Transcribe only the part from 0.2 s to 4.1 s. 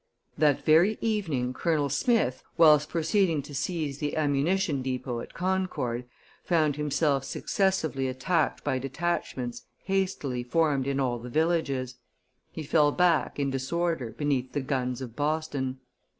That very evening, Colonel Smith, whilst proceeding to seize